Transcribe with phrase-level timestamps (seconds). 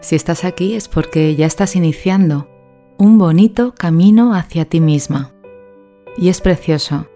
[0.00, 2.48] Si estás aquí es porque ya estás iniciando
[2.98, 5.32] un bonito camino hacia ti misma.
[6.16, 7.08] Y es precioso,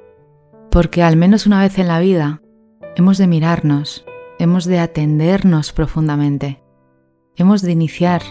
[0.70, 2.42] porque al menos una vez en la vida
[2.96, 4.04] hemos de mirarnos,
[4.38, 6.62] hemos de atendernos profundamente,
[7.36, 8.22] hemos de iniciar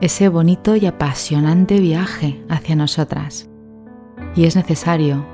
[0.00, 3.48] ese bonito y apasionante viaje hacia nosotras.
[4.34, 5.26] Y es necesario,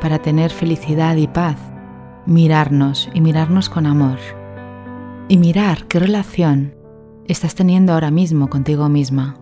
[0.00, 1.58] para tener felicidad y paz,
[2.24, 4.18] mirarnos y mirarnos con amor.
[5.28, 6.77] Y mirar qué relación
[7.28, 9.36] estás teniendo ahora mismo contigo misma?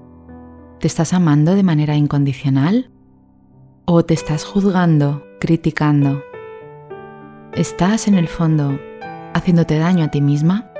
[0.80, 2.90] ¿Te estás amando de manera incondicional?
[3.84, 6.22] ¿O te estás juzgando, criticando?
[7.54, 8.78] ¿Estás en el fondo
[9.34, 10.70] haciéndote daño a ti misma?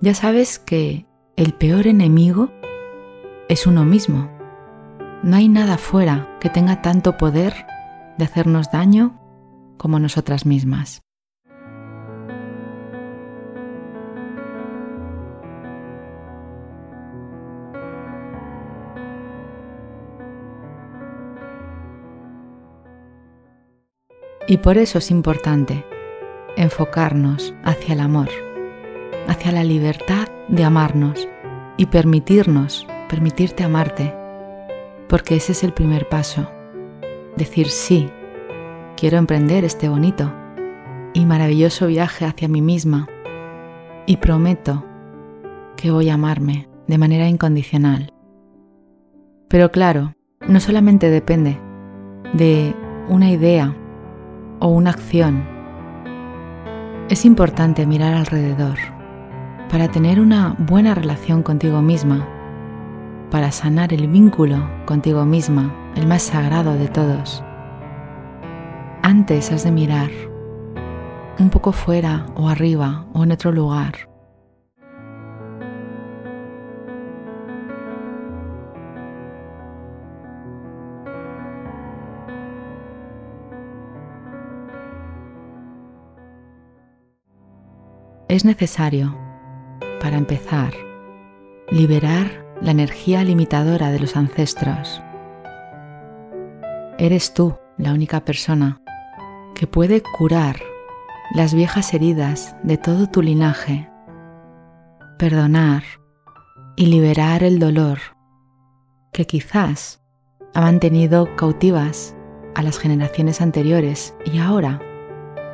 [0.00, 2.50] Ya sabes que el peor enemigo
[3.48, 4.30] es uno mismo.
[5.22, 7.54] No hay nada fuera que tenga tanto poder
[8.18, 9.18] de hacernos daño
[9.78, 11.00] como nosotras mismas.
[24.48, 25.84] Y por eso es importante
[26.56, 28.30] enfocarnos hacia el amor,
[29.28, 31.28] hacia la libertad de amarnos
[31.76, 34.14] y permitirnos, permitirte amarte,
[35.06, 36.50] porque ese es el primer paso.
[37.36, 38.08] Decir sí,
[38.96, 40.32] quiero emprender este bonito
[41.12, 43.06] y maravilloso viaje hacia mí misma
[44.06, 44.82] y prometo
[45.76, 48.14] que voy a amarme de manera incondicional.
[49.48, 50.14] Pero claro,
[50.48, 51.60] no solamente depende
[52.32, 52.74] de
[53.08, 53.76] una idea
[54.60, 55.46] o una acción.
[57.08, 58.78] Es importante mirar alrededor
[59.70, 62.26] para tener una buena relación contigo misma,
[63.30, 67.44] para sanar el vínculo contigo misma, el más sagrado de todos.
[69.02, 70.10] Antes has de mirar
[71.38, 74.08] un poco fuera o arriba o en otro lugar
[88.28, 89.16] es necesario,
[90.02, 90.74] para empezar,
[91.70, 95.02] liberar la energía limitadora de los ancestros.
[96.98, 98.82] Eres tú la única persona
[99.54, 100.56] que puede curar
[101.34, 103.88] las viejas heridas de todo tu linaje,
[105.18, 105.82] perdonar
[106.76, 107.98] y liberar el dolor
[109.12, 110.02] que quizás
[110.54, 112.14] ha mantenido cautivas
[112.54, 114.80] a las generaciones anteriores y ahora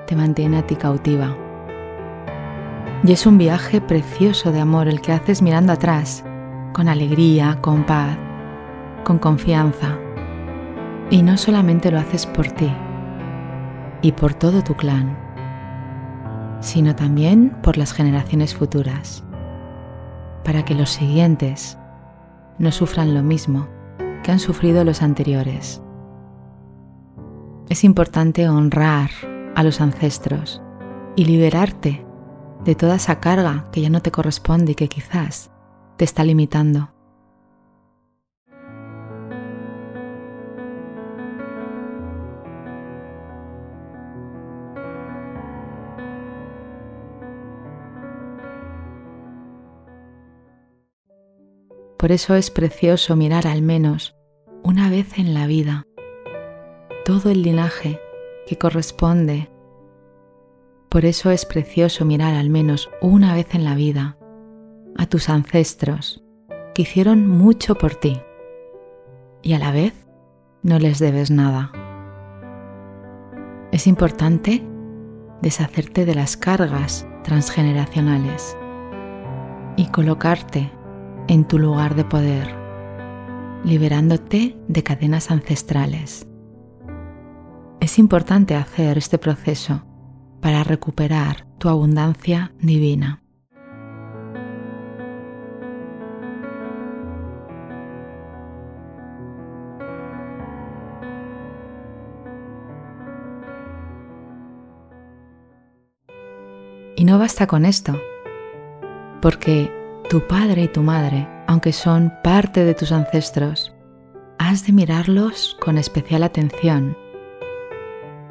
[0.06, 1.43] te mantiene a ti cautiva.
[3.06, 6.24] Y es un viaje precioso de amor el que haces mirando atrás,
[6.72, 8.16] con alegría, con paz,
[9.04, 9.98] con confianza.
[11.10, 12.72] Y no solamente lo haces por ti
[14.00, 15.18] y por todo tu clan,
[16.60, 19.22] sino también por las generaciones futuras,
[20.42, 21.76] para que los siguientes
[22.58, 23.68] no sufran lo mismo
[24.22, 25.82] que han sufrido los anteriores.
[27.68, 29.10] Es importante honrar
[29.54, 30.62] a los ancestros
[31.16, 32.04] y liberarte
[32.64, 35.50] de toda esa carga que ya no te corresponde y que quizás
[35.96, 36.90] te está limitando.
[51.98, 54.14] Por eso es precioso mirar al menos
[54.62, 55.86] una vez en la vida
[57.04, 57.98] todo el linaje
[58.46, 59.50] que corresponde
[60.94, 64.16] por eso es precioso mirar al menos una vez en la vida
[64.96, 66.22] a tus ancestros
[66.72, 68.22] que hicieron mucho por ti
[69.42, 69.92] y a la vez
[70.62, 71.72] no les debes nada.
[73.72, 74.62] Es importante
[75.42, 78.56] deshacerte de las cargas transgeneracionales
[79.76, 80.70] y colocarte
[81.26, 82.54] en tu lugar de poder
[83.64, 86.28] liberándote de cadenas ancestrales.
[87.80, 89.82] Es importante hacer este proceso
[90.44, 93.22] para recuperar tu abundancia divina.
[106.94, 107.98] Y no basta con esto,
[109.22, 109.72] porque
[110.10, 113.74] tu padre y tu madre, aunque son parte de tus ancestros,
[114.38, 116.98] has de mirarlos con especial atención.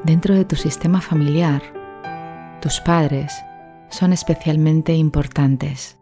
[0.04, 1.82] Dentro de tu sistema familiar,
[2.63, 3.44] tus padres
[3.89, 6.00] son especialmente importantes.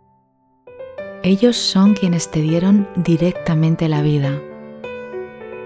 [1.24, 4.40] Ellos son quienes te dieron directamente la vida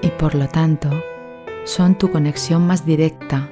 [0.02, 0.90] y por lo tanto
[1.66, 3.50] son tu conexión más directa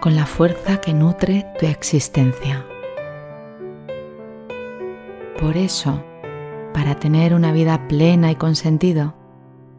[0.00, 2.66] con la fuerza que nutre tu existencia.
[5.40, 6.02] Por eso,
[6.74, 9.14] para tener una vida plena y con sentido,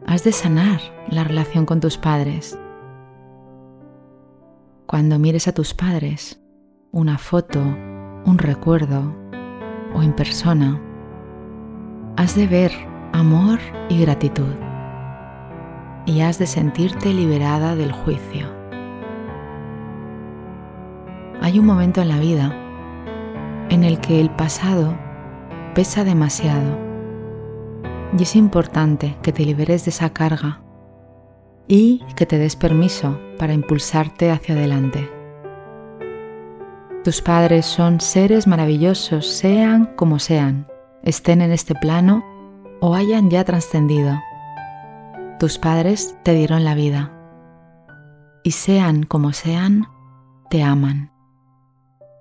[0.06, 0.80] has de sanar
[1.10, 2.58] la relación con tus padres.
[4.86, 6.41] Cuando mires a tus padres,
[6.94, 9.16] una foto, un recuerdo
[9.94, 10.78] o en persona,
[12.18, 12.70] has de ver
[13.14, 13.58] amor
[13.88, 14.54] y gratitud
[16.04, 18.46] y has de sentirte liberada del juicio.
[21.40, 22.54] Hay un momento en la vida
[23.70, 24.94] en el que el pasado
[25.74, 26.78] pesa demasiado
[28.18, 30.60] y es importante que te liberes de esa carga
[31.66, 35.21] y que te des permiso para impulsarte hacia adelante.
[37.04, 40.68] Tus padres son seres maravillosos, sean como sean,
[41.02, 42.24] estén en este plano
[42.80, 44.20] o hayan ya trascendido.
[45.40, 47.12] Tus padres te dieron la vida
[48.44, 49.88] y sean como sean,
[50.48, 51.10] te aman.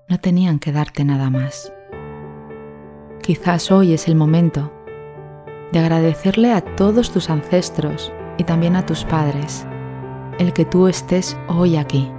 [0.10, 1.72] No tenían que darte nada más.
[3.22, 4.74] Quizás hoy es el momento
[5.72, 9.68] de agradecerle a todos tus ancestros y también a tus padres
[10.40, 12.12] el que tú estés hoy aquí,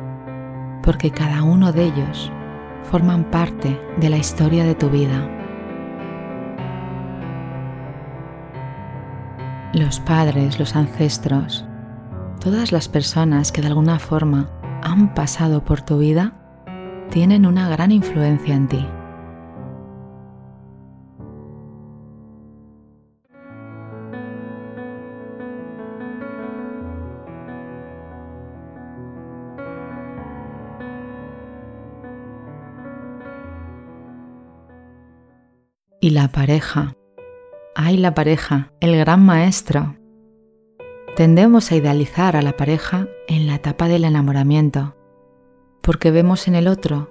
[0.84, 2.32] porque cada uno de ellos
[2.84, 5.28] forman parte de la historia de tu vida.
[9.74, 11.64] Los padres, los ancestros,
[12.40, 14.50] todas las personas que de alguna forma
[14.82, 16.34] han pasado por tu vida,
[17.10, 18.86] tienen una gran influencia en ti.
[36.02, 36.96] Y la pareja.
[37.76, 39.96] Ay, la pareja, el gran maestro.
[41.14, 44.96] Tendemos a idealizar a la pareja en la etapa del enamoramiento,
[45.80, 47.08] porque vemos en el otro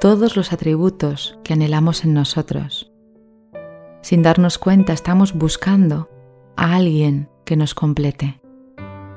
[0.00, 2.90] todos los atributos que anhelamos en nosotros.
[4.00, 6.08] Sin darnos cuenta estamos buscando
[6.56, 8.40] a alguien que nos complete,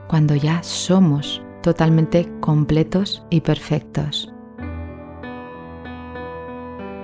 [0.09, 4.33] cuando ya somos totalmente completos y perfectos.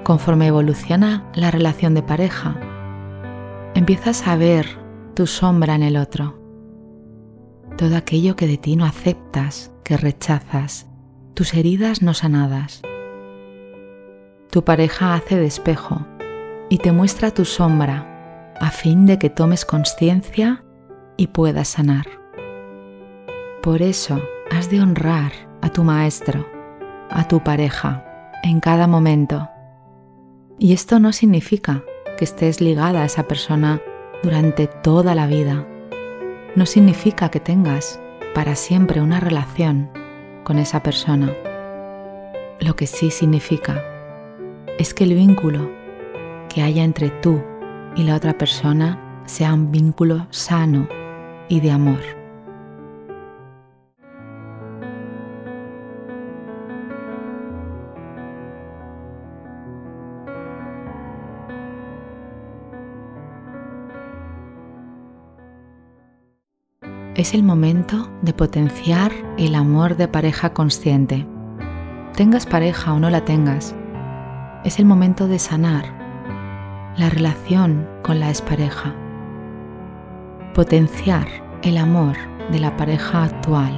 [0.03, 2.59] Conforme evoluciona la relación de pareja,
[3.73, 4.67] empiezas a ver
[5.15, 6.37] tu sombra en el otro.
[7.77, 10.87] Todo aquello que de ti no aceptas, que rechazas,
[11.33, 12.81] tus heridas no sanadas.
[14.51, 16.05] Tu pareja hace de espejo
[16.69, 20.65] y te muestra tu sombra a fin de que tomes conciencia
[21.15, 22.07] y puedas sanar.
[23.61, 25.31] Por eso has de honrar
[25.61, 26.45] a tu maestro,
[27.09, 28.05] a tu pareja,
[28.43, 29.47] en cada momento
[30.59, 31.83] y esto no significa
[32.17, 33.81] que estés ligada a esa persona
[34.21, 35.67] durante toda la vida.
[36.55, 37.99] No significa que tengas
[38.33, 39.89] para siempre una relación
[40.43, 41.31] con esa persona.
[42.59, 43.83] Lo que sí significa
[44.77, 45.69] es que el vínculo
[46.49, 47.43] que haya entre tú
[47.95, 50.87] y la otra persona sea un vínculo sano
[51.49, 52.22] y de amor.
[67.23, 71.25] Es el momento de potenciar el amor de pareja consciente.
[72.17, 73.73] Tengas pareja o no la tengas,
[74.65, 75.85] es el momento de sanar
[76.97, 78.93] la relación con la expareja.
[80.53, 81.25] Potenciar
[81.61, 82.17] el amor
[82.51, 83.71] de la pareja actual.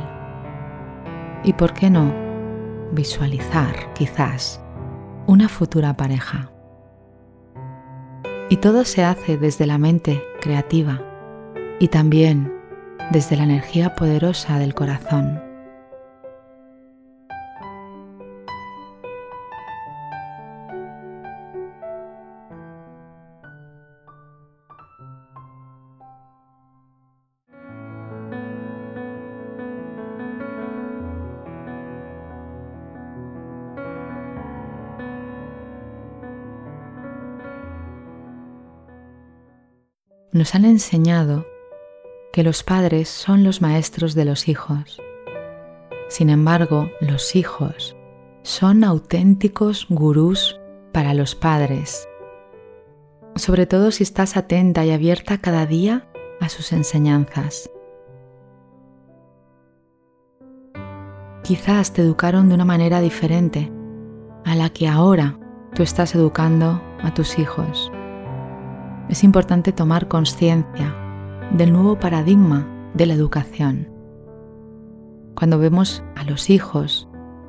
[1.43, 2.11] Y por qué no,
[2.93, 4.59] visualizar quizás
[5.27, 6.49] una futura pareja.
[8.49, 10.99] Y todo se hace desde la mente creativa
[11.79, 12.54] y también
[13.11, 15.41] desde la energía poderosa del corazón.
[40.35, 41.45] Nos han enseñado
[42.35, 45.01] que los padres son los maestros de los hijos.
[46.09, 47.95] Sin embargo, los hijos
[48.43, 50.59] son auténticos gurús
[50.91, 52.09] para los padres,
[53.37, 56.09] sobre todo si estás atenta y abierta cada día
[56.41, 57.71] a sus enseñanzas.
[61.41, 63.71] Quizás te educaron de una manera diferente
[64.43, 65.39] a la que ahora
[65.73, 67.89] tú estás educando a tus hijos.
[69.07, 70.99] Es importante tomar conciencia
[71.51, 73.89] del nuevo paradigma de la educación.
[75.35, 77.07] Cuando vemos a los hijos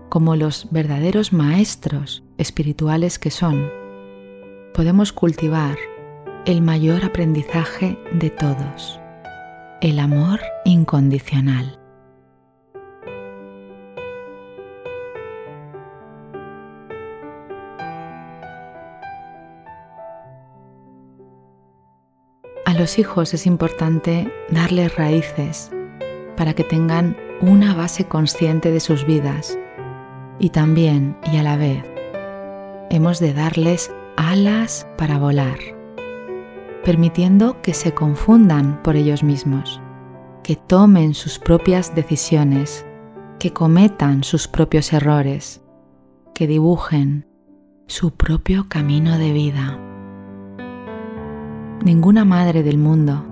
[0.08, 3.70] como los verdaderos maestros espirituales que son,
[4.74, 5.76] podemos cultivar
[6.46, 9.00] el mayor aprendizaje de todos,
[9.80, 11.78] el amor incondicional.
[22.76, 25.70] Los hijos es importante darles raíces
[26.36, 29.58] para que tengan una base consciente de sus vidas
[30.38, 31.82] y también y a la vez
[32.90, 35.58] hemos de darles alas para volar,
[36.84, 39.80] permitiendo que se confundan por ellos mismos,
[40.42, 42.86] que tomen sus propias decisiones,
[43.38, 45.62] que cometan sus propios errores,
[46.34, 47.26] que dibujen
[47.86, 49.85] su propio camino de vida.
[51.84, 53.24] Ninguna madre del mundo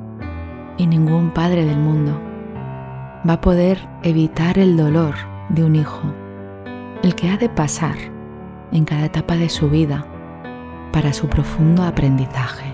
[0.77, 2.21] y ningún padre del mundo
[3.29, 5.15] va a poder evitar el dolor
[5.49, 6.03] de un hijo,
[7.03, 7.97] el que ha de pasar
[8.71, 10.07] en cada etapa de su vida
[10.93, 12.73] para su profundo aprendizaje.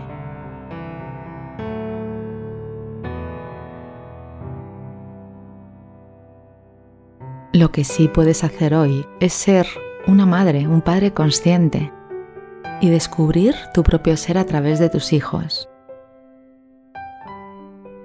[7.53, 9.67] Lo que sí puedes hacer hoy es ser
[10.07, 11.93] una madre, un padre consciente
[12.81, 15.69] y descubrir tu propio ser a través de tus hijos.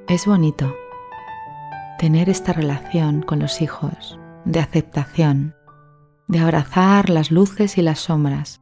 [0.08, 0.76] Es bonito
[1.98, 5.56] tener esta relación con los hijos de aceptación,
[6.28, 8.62] de abrazar las luces y las sombras,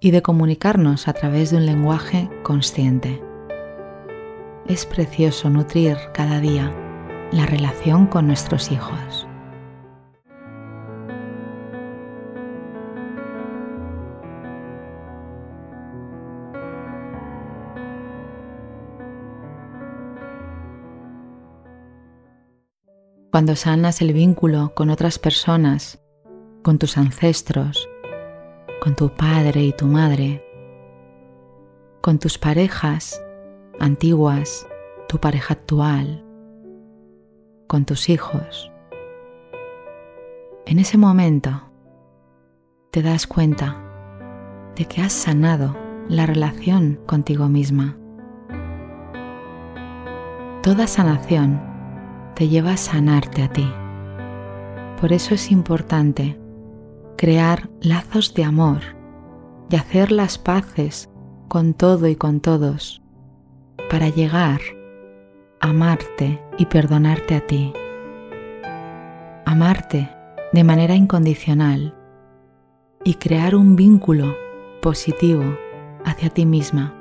[0.00, 3.22] y de comunicarnos a través de un lenguaje consciente.
[4.66, 6.74] Es precioso nutrir cada día
[7.32, 9.28] la relación con nuestros hijos.
[23.40, 25.98] Cuando sanas el vínculo con otras personas,
[26.62, 27.88] con tus ancestros,
[28.82, 30.44] con tu padre y tu madre,
[32.02, 33.18] con tus parejas
[33.78, 34.68] antiguas,
[35.08, 36.22] tu pareja actual,
[37.66, 38.70] con tus hijos.
[40.66, 41.62] En ese momento
[42.90, 43.82] te das cuenta
[44.76, 45.74] de que has sanado
[46.10, 47.96] la relación contigo misma.
[50.62, 51.69] Toda sanación
[52.34, 53.70] te lleva a sanarte a ti.
[55.00, 56.38] Por eso es importante
[57.16, 58.80] crear lazos de amor
[59.70, 61.08] y hacer las paces
[61.48, 63.02] con todo y con todos
[63.90, 64.60] para llegar
[65.60, 67.72] a amarte y perdonarte a ti.
[69.44, 70.08] Amarte
[70.52, 71.94] de manera incondicional
[73.04, 74.36] y crear un vínculo
[74.82, 75.56] positivo
[76.04, 76.94] hacia ti misma.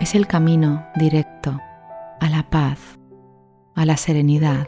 [0.00, 1.58] Es el camino directo
[2.20, 2.95] a la paz,
[3.76, 4.66] a la serenidad,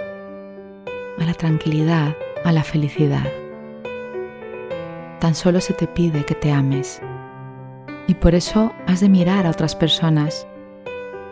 [1.18, 3.26] a la tranquilidad, a la felicidad
[5.18, 7.00] tan solo se te pide que te ames.
[8.06, 10.46] Y por eso has de mirar a otras personas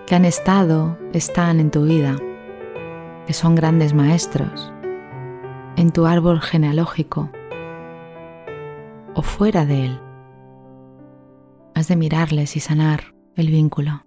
[0.07, 2.17] que han estado, están en tu vida,
[3.27, 4.73] que son grandes maestros,
[5.77, 7.31] en tu árbol genealógico
[9.15, 10.01] o fuera de él.
[11.75, 14.06] Has de mirarles y sanar el vínculo.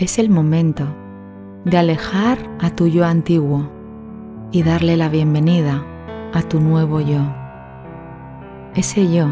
[0.00, 0.86] Es el momento
[1.66, 3.70] de alejar a tu yo antiguo
[4.50, 5.84] y darle la bienvenida
[6.32, 7.20] a tu nuevo yo.
[8.74, 9.26] Ese yo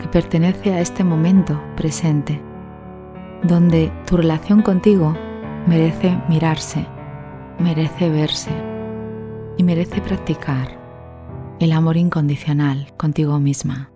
[0.00, 2.40] que pertenece a este momento presente,
[3.42, 5.16] donde tu relación contigo
[5.66, 6.86] merece mirarse,
[7.58, 8.52] merece verse
[9.56, 10.78] y merece practicar
[11.58, 13.93] el amor incondicional contigo misma.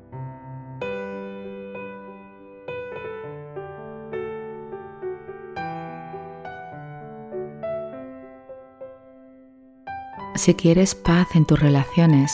[10.38, 12.32] Si quieres paz en tus relaciones,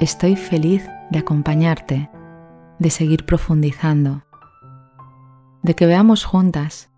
[0.00, 2.08] estoy feliz de acompañarte,
[2.78, 4.24] de seguir profundizando,
[5.62, 6.88] de que veamos juntas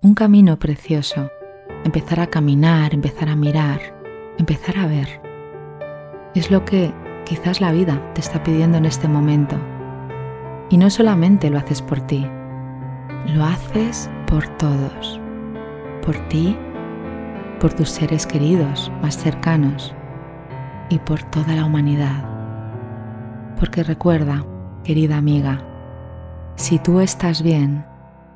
[0.00, 1.28] un camino precioso
[1.84, 3.80] empezar a caminar, empezar a mirar,
[4.38, 5.20] empezar a ver.
[6.36, 6.94] Es lo que
[7.26, 9.56] quizás la vida te está pidiendo en este momento.
[10.70, 12.24] Y no solamente lo haces por ti,
[13.34, 15.20] lo haces por todos,
[16.04, 16.56] por ti,
[17.62, 19.94] por tus seres queridos más cercanos
[20.90, 22.28] y por toda la humanidad.
[23.56, 24.44] Porque recuerda,
[24.82, 25.64] querida amiga,
[26.56, 27.86] si tú estás bien,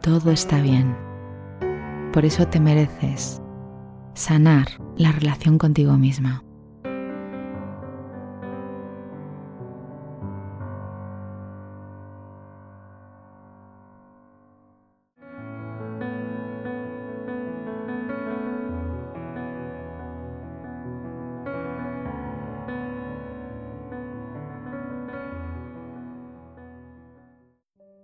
[0.01, 0.97] todo está bien.
[2.13, 3.43] Por eso te mereces
[4.15, 6.46] sanar la relación contigo misma.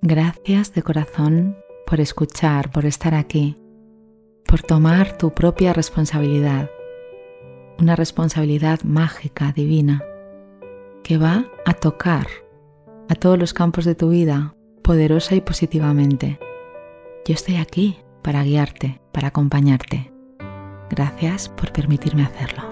[0.05, 1.57] Gracias de corazón
[1.87, 3.57] por escuchar, por estar aquí,
[4.45, 6.69] por tomar tu propia responsabilidad,
[7.79, 10.03] una responsabilidad mágica, divina,
[11.05, 12.27] que va a tocar
[13.09, 16.41] a todos los campos de tu vida poderosa y positivamente.
[17.25, 20.13] Yo estoy aquí para guiarte, para acompañarte.
[20.91, 22.72] Gracias por permitirme hacerlo.